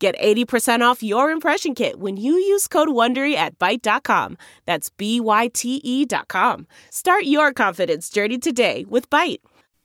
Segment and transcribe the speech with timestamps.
[0.00, 4.38] Get 80% off your impression kit when you use code WONDERY at Byte.com.
[4.64, 6.66] That's B-Y-T-E dot com.
[6.88, 9.40] Start your confidence journey today with Byte.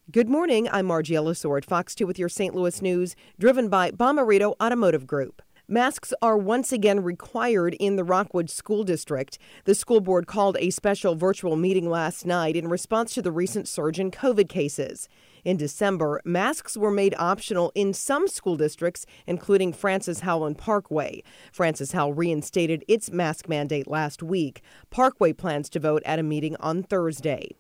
[0.10, 0.70] Good morning.
[0.72, 2.56] I'm Margie Ellisor at Fox 2 with your St.
[2.56, 5.42] Louis news, driven by Bomarito Automotive Group.
[5.68, 9.40] Masks are once again required in the Rockwood School District.
[9.64, 13.68] The school board called a special virtual meeting last night in response to the recent
[13.68, 15.10] surge in COVID cases.
[15.44, 21.24] In December, masks were made optional in some school districts, including Francis Howell and Parkway.
[21.52, 24.62] Francis Howell reinstated its mask mandate last week.
[24.92, 27.56] Parkway plans to vote at a meeting on Thursday.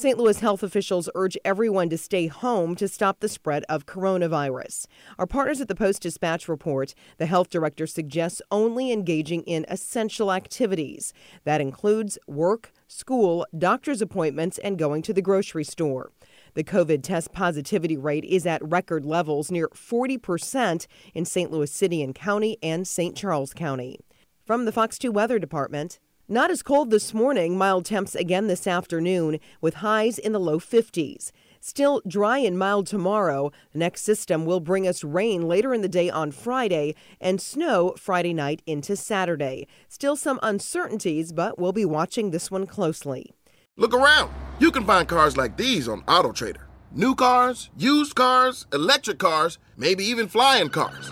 [0.00, 0.16] St.
[0.16, 4.86] Louis health officials urge everyone to stay home to stop the spread of coronavirus.
[5.18, 10.30] Our partners at the Post Dispatch report the health director suggests only engaging in essential
[10.30, 11.12] activities.
[11.42, 16.12] That includes work, school, doctor's appointments, and going to the grocery store.
[16.54, 21.50] The COVID test positivity rate is at record levels, near 40% in St.
[21.50, 23.16] Louis City and County and St.
[23.16, 23.98] Charles County.
[24.46, 25.98] From the Fox 2 Weather Department,
[26.30, 30.58] not as cold this morning, mild temps again this afternoon with highs in the low
[30.58, 31.32] 50s.
[31.60, 33.50] Still dry and mild tomorrow.
[33.72, 37.94] The next system will bring us rain later in the day on Friday and snow
[37.96, 39.66] Friday night into Saturday.
[39.88, 43.32] Still some uncertainties, but we'll be watching this one closely.
[43.76, 44.32] Look around.
[44.58, 46.62] You can find cars like these on AutoTrader.
[46.92, 51.10] New cars, used cars, electric cars, maybe even flying cars.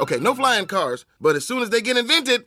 [0.00, 2.46] Okay, no flying cars, but as soon as they get invented,